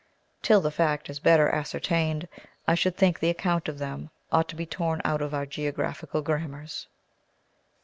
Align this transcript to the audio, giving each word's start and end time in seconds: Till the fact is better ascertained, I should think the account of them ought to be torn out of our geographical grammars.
Till 0.41 0.61
the 0.61 0.71
fact 0.71 1.11
is 1.11 1.19
better 1.19 1.47
ascertained, 1.47 2.27
I 2.67 2.73
should 2.73 2.97
think 2.97 3.19
the 3.19 3.29
account 3.29 3.69
of 3.69 3.77
them 3.77 4.09
ought 4.31 4.49
to 4.49 4.55
be 4.55 4.65
torn 4.65 4.99
out 5.05 5.21
of 5.21 5.31
our 5.35 5.45
geographical 5.45 6.23
grammars. 6.23 6.87